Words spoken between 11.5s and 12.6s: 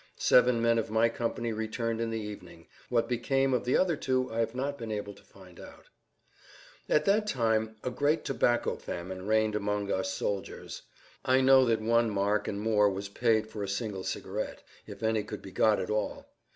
that one mark and